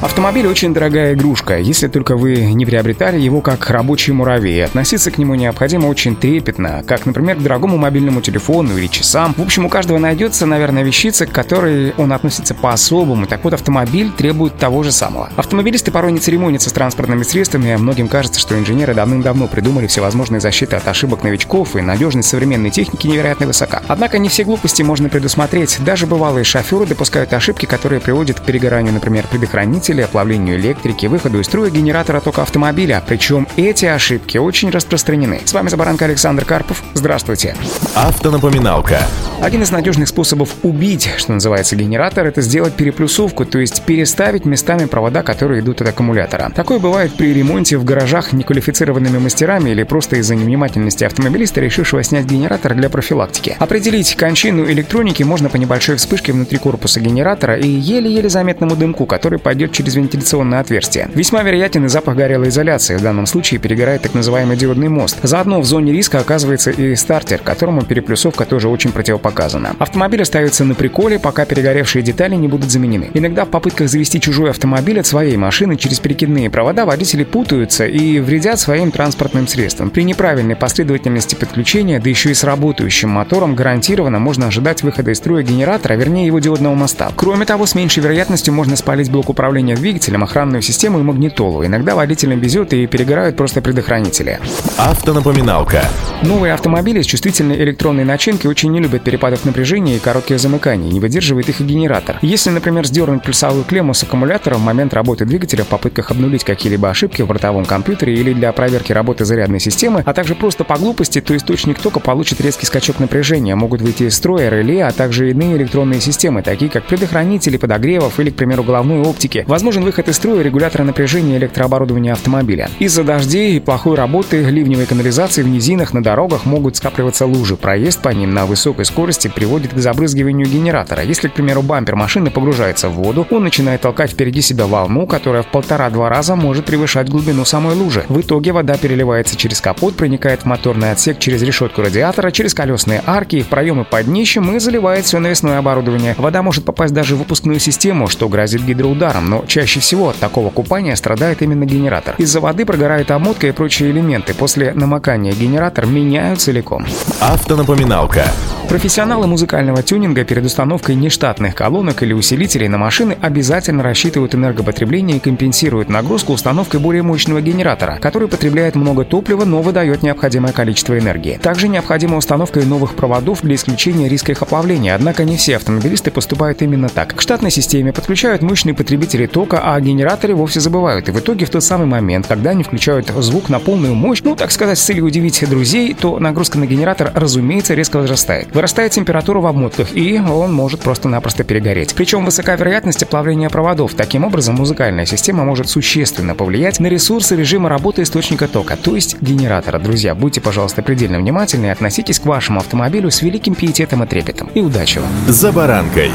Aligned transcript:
Автомобиль 0.00 0.46
очень 0.46 0.72
дорогая 0.72 1.12
игрушка, 1.12 1.58
если 1.58 1.86
только 1.86 2.16
вы 2.16 2.36
не 2.54 2.64
приобретали 2.64 3.20
его 3.20 3.42
как 3.42 3.68
рабочий 3.68 4.12
муравей. 4.12 4.64
Относиться 4.64 5.10
к 5.10 5.18
нему 5.18 5.34
необходимо 5.34 5.88
очень 5.88 6.16
трепетно, 6.16 6.82
как, 6.86 7.04
например, 7.04 7.36
к 7.36 7.42
дорогому 7.42 7.76
мобильному 7.76 8.22
телефону 8.22 8.78
или 8.78 8.86
часам. 8.86 9.34
В 9.36 9.42
общем, 9.42 9.66
у 9.66 9.68
каждого 9.68 9.98
найдется, 9.98 10.46
наверное, 10.46 10.84
вещица, 10.84 11.26
к 11.26 11.32
которой 11.32 11.92
он 11.98 12.14
относится 12.14 12.54
по-особому. 12.54 13.26
Так 13.26 13.44
вот, 13.44 13.52
автомобиль 13.52 14.10
требует 14.10 14.56
того 14.56 14.82
же 14.82 14.90
самого. 14.90 15.28
Автомобилисты 15.36 15.90
порой 15.90 16.12
не 16.12 16.18
церемонятся 16.18 16.70
с 16.70 16.72
транспортными 16.72 17.22
средствами, 17.22 17.76
многим 17.76 18.08
кажется, 18.08 18.40
что 18.40 18.58
инженеры 18.58 18.94
давным-давно 18.94 19.48
придумали 19.48 19.86
всевозможные 19.86 20.40
защиты 20.40 20.76
от 20.76 20.88
ошибок 20.88 21.24
новичков, 21.24 21.76
и 21.76 21.82
надежность 21.82 22.30
современной 22.30 22.70
техники 22.70 23.06
невероятно 23.06 23.46
высока. 23.46 23.82
Однако 23.86 24.16
не 24.16 24.30
все 24.30 24.44
глупости 24.44 24.80
можно 24.80 25.10
предусмотреть. 25.10 25.76
Даже 25.84 26.06
бывалые 26.06 26.44
шоферы 26.44 26.86
допускают 26.86 27.34
ошибки, 27.34 27.66
которые 27.66 28.00
приводят 28.00 28.40
к 28.40 28.44
перегоранию, 28.44 28.94
например, 28.94 29.26
предохранителя 29.30 29.89
двигателя, 29.90 30.06
плавлению 30.06 30.56
электрики, 30.56 31.06
выходу 31.06 31.40
из 31.40 31.46
строя 31.46 31.70
генератора 31.70 32.20
тока 32.20 32.42
автомобиля. 32.42 33.02
Причем 33.06 33.48
эти 33.56 33.86
ошибки 33.86 34.38
очень 34.38 34.70
распространены. 34.70 35.40
С 35.44 35.52
вами 35.52 35.68
Забаранка 35.68 36.04
Александр 36.04 36.44
Карпов. 36.44 36.82
Здравствуйте. 36.94 37.56
Автонапоминалка. 37.94 39.00
Один 39.42 39.62
из 39.62 39.70
надежных 39.70 40.08
способов 40.08 40.54
убить, 40.62 41.10
что 41.16 41.32
называется, 41.32 41.74
генератор, 41.74 42.26
это 42.26 42.42
сделать 42.42 42.74
переплюсовку, 42.74 43.44
то 43.44 43.58
есть 43.58 43.82
переставить 43.82 44.44
местами 44.44 44.84
провода, 44.84 45.22
которые 45.22 45.60
идут 45.60 45.80
от 45.80 45.88
аккумулятора. 45.88 46.52
Такое 46.54 46.78
бывает 46.78 47.14
при 47.14 47.32
ремонте 47.32 47.76
в 47.78 47.84
гаражах 47.84 48.32
неквалифицированными 48.32 49.18
мастерами 49.18 49.70
или 49.70 49.82
просто 49.82 50.16
из-за 50.16 50.34
невнимательности 50.34 51.04
автомобилиста, 51.04 51.60
решившего 51.60 52.02
снять 52.02 52.26
генератор 52.26 52.74
для 52.74 52.90
профилактики. 52.90 53.56
Определить 53.58 54.14
кончину 54.14 54.66
электроники 54.66 55.22
можно 55.22 55.48
по 55.48 55.56
небольшой 55.56 55.96
вспышке 55.96 56.32
внутри 56.32 56.58
корпуса 56.58 57.00
генератора 57.00 57.56
и 57.56 57.66
еле-еле 57.66 58.28
заметному 58.28 58.76
дымку, 58.76 59.06
который 59.06 59.38
пойдет 59.38 59.72
через 59.80 59.94
вентиляционное 59.94 60.60
отверстие. 60.60 61.08
Весьма 61.14 61.42
вероятен 61.42 61.86
и 61.86 61.88
запах 61.88 62.14
горелой 62.14 62.50
изоляции. 62.50 62.96
В 62.96 63.02
данном 63.02 63.24
случае 63.24 63.58
перегорает 63.60 64.02
так 64.02 64.12
называемый 64.12 64.56
диодный 64.56 64.88
мост. 64.88 65.18
Заодно 65.22 65.58
в 65.60 65.64
зоне 65.64 65.92
риска 65.92 66.18
оказывается 66.18 66.70
и 66.70 66.94
стартер, 66.96 67.38
которому 67.38 67.82
переплюсовка 67.82 68.44
тоже 68.44 68.68
очень 68.68 68.92
противопоказана. 68.92 69.74
Автомобиль 69.78 70.20
остается 70.20 70.64
на 70.66 70.74
приколе, 70.74 71.18
пока 71.18 71.46
перегоревшие 71.46 72.02
детали 72.02 72.34
не 72.34 72.46
будут 72.46 72.70
заменены. 72.70 73.10
Иногда 73.14 73.46
в 73.46 73.48
попытках 73.48 73.88
завести 73.88 74.20
чужой 74.20 74.50
автомобиль 74.50 75.00
от 75.00 75.06
своей 75.06 75.38
машины 75.38 75.76
через 75.76 75.98
перекидные 75.98 76.50
провода 76.50 76.84
водители 76.84 77.24
путаются 77.24 77.86
и 77.86 78.20
вредят 78.20 78.60
своим 78.60 78.90
транспортным 78.90 79.48
средствам. 79.48 79.88
При 79.88 80.04
неправильной 80.04 80.56
последовательности 80.56 81.36
подключения, 81.36 82.00
да 82.00 82.10
еще 82.10 82.32
и 82.32 82.34
с 82.34 82.44
работающим 82.44 83.08
мотором, 83.08 83.54
гарантированно 83.54 84.18
можно 84.18 84.48
ожидать 84.48 84.82
выхода 84.82 85.12
из 85.12 85.16
строя 85.16 85.42
генератора, 85.42 85.94
вернее 85.94 86.26
его 86.26 86.38
диодного 86.38 86.74
моста. 86.74 87.10
Кроме 87.16 87.46
того, 87.46 87.64
с 87.64 87.74
меньшей 87.74 88.02
вероятностью 88.02 88.52
можно 88.52 88.76
спалить 88.76 89.10
блок 89.10 89.30
управления 89.30 89.69
управления 89.70 89.76
двигателем, 89.76 90.22
охранную 90.22 90.62
систему 90.62 90.98
и 90.98 91.02
магнитолу. 91.02 91.64
Иногда 91.64 91.94
водителям 91.94 92.40
везет 92.40 92.72
и 92.72 92.86
перегорают 92.86 93.36
просто 93.36 93.60
предохранители. 93.60 94.38
Автонапоминалка. 94.78 95.82
Новые 96.22 96.54
автомобили 96.54 97.02
с 97.02 97.06
чувствительной 97.06 97.56
электронной 97.56 98.04
начинкой 98.04 98.50
очень 98.50 98.70
не 98.72 98.80
любят 98.80 99.02
перепадов 99.02 99.44
напряжения 99.44 99.96
и 99.96 99.98
коротких 99.98 100.38
замыканий, 100.38 100.90
не 100.90 101.00
выдерживает 101.00 101.48
их 101.48 101.60
и 101.60 101.64
генератор. 101.64 102.18
Если, 102.22 102.50
например, 102.50 102.86
сдернуть 102.86 103.22
плюсовую 103.22 103.64
клемму 103.64 103.94
с 103.94 104.02
аккумулятора 104.02 104.56
в 104.56 104.60
момент 104.60 104.94
работы 104.94 105.24
двигателя 105.24 105.64
в 105.64 105.68
попытках 105.68 106.10
обнулить 106.10 106.44
какие-либо 106.44 106.90
ошибки 106.90 107.22
в 107.22 107.26
бортовом 107.26 107.64
компьютере 107.64 108.14
или 108.14 108.32
для 108.32 108.52
проверки 108.52 108.92
работы 108.92 109.24
зарядной 109.24 109.60
системы, 109.60 110.02
а 110.04 110.12
также 110.12 110.34
просто 110.34 110.64
по 110.64 110.76
глупости, 110.76 111.20
то 111.20 111.36
источник 111.36 111.78
тока 111.78 112.00
получит 112.00 112.40
резкий 112.40 112.66
скачок 112.66 113.00
напряжения, 113.00 113.54
могут 113.54 113.80
выйти 113.82 114.04
из 114.04 114.14
строя 114.14 114.50
реле, 114.50 114.84
а 114.84 114.92
также 114.92 115.30
иные 115.30 115.56
электронные 115.56 116.00
системы, 116.00 116.42
такие 116.42 116.70
как 116.70 116.84
предохранители, 116.84 117.56
подогревов 117.56 118.20
или, 118.20 118.30
к 118.30 118.36
примеру, 118.36 118.62
головной 118.62 119.00
оптики. 119.00 119.44
Возможен 119.60 119.84
выход 119.84 120.08
из 120.08 120.16
строя 120.16 120.42
регулятора 120.42 120.84
напряжения 120.84 121.36
электрооборудования 121.36 122.14
автомобиля. 122.14 122.70
Из-за 122.78 123.04
дождей 123.04 123.58
и 123.58 123.60
плохой 123.60 123.94
работы 123.94 124.40
ливневой 124.40 124.86
канализации 124.86 125.42
в 125.42 125.48
низинах 125.48 125.92
на 125.92 126.02
дорогах 126.02 126.46
могут 126.46 126.76
скапливаться 126.76 127.26
лужи. 127.26 127.56
Проезд 127.56 128.00
по 128.00 128.08
ним 128.08 128.32
на 128.32 128.46
высокой 128.46 128.86
скорости 128.86 129.28
приводит 129.28 129.74
к 129.74 129.76
забрызгиванию 129.76 130.46
генератора. 130.46 131.02
Если, 131.02 131.28
к 131.28 131.34
примеру, 131.34 131.60
бампер 131.60 131.94
машины 131.94 132.30
погружается 132.30 132.88
в 132.88 132.94
воду, 132.94 133.26
он 133.28 133.44
начинает 133.44 133.82
толкать 133.82 134.12
впереди 134.12 134.40
себя 134.40 134.64
волну, 134.64 135.06
которая 135.06 135.42
в 135.42 135.48
полтора-два 135.48 136.08
раза 136.08 136.36
может 136.36 136.64
превышать 136.64 137.10
глубину 137.10 137.44
самой 137.44 137.74
лужи. 137.74 138.06
В 138.08 138.18
итоге 138.18 138.52
вода 138.52 138.78
переливается 138.78 139.36
через 139.36 139.60
капот, 139.60 139.94
проникает 139.94 140.40
в 140.40 140.46
моторный 140.46 140.90
отсек 140.90 141.18
через 141.18 141.42
решетку 141.42 141.82
радиатора, 141.82 142.30
через 142.30 142.54
колесные 142.54 143.02
арки, 143.04 143.42
в 143.42 143.48
проемы 143.48 143.84
под 143.84 144.06
днищем 144.06 144.56
и 144.56 144.58
заливает 144.58 145.04
все 145.04 145.18
навесное 145.18 145.58
оборудование. 145.58 146.14
Вода 146.16 146.40
может 146.40 146.64
попасть 146.64 146.94
даже 146.94 147.14
в 147.14 147.18
выпускную 147.18 147.60
систему, 147.60 148.08
что 148.08 148.26
грозит 148.30 148.64
гидроударом, 148.64 149.28
но 149.28 149.39
чаще 149.46 149.80
всего 149.80 150.10
от 150.10 150.16
такого 150.16 150.50
купания 150.50 150.94
страдает 150.96 151.42
именно 151.42 151.64
генератор. 151.64 152.14
Из-за 152.18 152.40
воды 152.40 152.64
прогорает 152.64 153.10
обмотка 153.10 153.46
и 153.46 153.52
прочие 153.52 153.90
элементы. 153.90 154.34
После 154.34 154.72
намокания 154.74 155.32
генератор 155.32 155.86
меняют 155.86 156.40
целиком. 156.40 156.86
Автонапоминалка. 157.20 158.24
Профессионалы 158.68 159.26
музыкального 159.26 159.82
тюнинга 159.82 160.22
перед 160.22 160.44
установкой 160.44 160.94
нештатных 160.94 161.56
колонок 161.56 162.04
или 162.04 162.12
усилителей 162.12 162.68
на 162.68 162.78
машины 162.78 163.16
обязательно 163.20 163.82
рассчитывают 163.82 164.36
энергопотребление 164.36 165.16
и 165.16 165.20
компенсируют 165.20 165.88
нагрузку 165.88 166.32
установкой 166.32 166.78
более 166.78 167.02
мощного 167.02 167.40
генератора, 167.40 167.98
который 168.00 168.28
потребляет 168.28 168.76
много 168.76 169.04
топлива, 169.04 169.44
но 169.44 169.60
выдает 169.60 170.04
необходимое 170.04 170.52
количество 170.52 170.96
энергии. 170.96 171.40
Также 171.42 171.66
необходима 171.66 172.16
установка 172.16 172.60
новых 172.60 172.94
проводов 172.94 173.42
для 173.42 173.56
исключения 173.56 174.08
риска 174.08 174.30
их 174.30 174.42
оплавления, 174.42 174.94
однако 174.94 175.24
не 175.24 175.36
все 175.36 175.56
автомобилисты 175.56 176.12
поступают 176.12 176.62
именно 176.62 176.88
так. 176.88 177.16
К 177.16 177.20
штатной 177.20 177.50
системе 177.50 177.92
подключают 177.92 178.40
мощные 178.40 178.74
потребители 178.74 179.26
тока, 179.30 179.60
а 179.62 179.80
генераторе 179.80 180.34
вовсе 180.34 180.60
забывают. 180.60 181.08
И 181.08 181.12
в 181.12 181.18
итоге 181.18 181.46
в 181.46 181.50
тот 181.50 181.64
самый 181.64 181.86
момент, 181.86 182.26
когда 182.26 182.50
они 182.50 182.62
включают 182.62 183.08
звук 183.08 183.48
на 183.48 183.58
полную 183.58 183.94
мощь, 183.94 184.20
ну, 184.22 184.36
так 184.36 184.50
сказать, 184.50 184.78
с 184.78 184.82
целью 184.82 185.04
удивить 185.04 185.48
друзей, 185.48 185.94
то 185.94 186.18
нагрузка 186.18 186.58
на 186.58 186.66
генератор, 186.66 187.12
разумеется, 187.14 187.74
резко 187.74 187.98
возрастает. 187.98 188.54
Вырастает 188.54 188.92
температура 188.92 189.40
в 189.40 189.46
обмотках, 189.46 189.94
и 189.94 190.18
он 190.18 190.52
может 190.52 190.80
просто-напросто 190.80 191.44
перегореть. 191.44 191.94
Причем 191.94 192.24
высока 192.24 192.56
вероятность 192.56 193.02
оплавления 193.02 193.48
проводов. 193.48 193.94
Таким 193.94 194.24
образом, 194.24 194.56
музыкальная 194.56 195.06
система 195.06 195.44
может 195.44 195.68
существенно 195.68 196.34
повлиять 196.34 196.80
на 196.80 196.86
ресурсы 196.88 197.36
режима 197.36 197.68
работы 197.68 198.02
источника 198.02 198.48
тока, 198.48 198.76
то 198.76 198.94
есть 198.94 199.20
генератора. 199.20 199.78
Друзья, 199.78 200.14
будьте, 200.14 200.40
пожалуйста, 200.40 200.82
предельно 200.82 201.18
внимательны 201.18 201.66
и 201.66 201.70
относитесь 201.70 202.18
к 202.18 202.26
вашему 202.26 202.60
автомобилю 202.60 203.10
с 203.10 203.22
великим 203.22 203.54
пиететом 203.54 204.02
и 204.02 204.06
трепетом. 204.06 204.50
И 204.54 204.60
удачи 204.60 204.98
вам! 204.98 205.10
«За 205.28 205.52
баранкой» 205.52 206.10